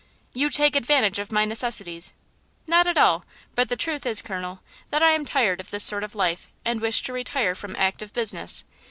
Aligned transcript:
"You 0.33 0.49
take 0.49 0.75
advantage 0.75 1.19
of 1.19 1.31
my 1.31 1.45
necessities." 1.45 2.11
"Not 2.65 2.87
at 2.87 2.97
all; 2.97 3.23
but 3.53 3.69
the 3.69 3.75
truth 3.75 4.03
is, 4.07 4.23
Colonel, 4.23 4.61
that 4.89 5.03
I 5.03 5.11
am 5.11 5.25
tired 5.25 5.59
of 5.59 5.69
this 5.69 5.83
sort 5.83 6.03
of 6.03 6.15
life, 6.15 6.49
and 6.65 6.81
wish 6.81 7.03
to 7.03 7.13
retire 7.13 7.53
from 7.53 7.75
active 7.75 8.11
business. 8.11 8.65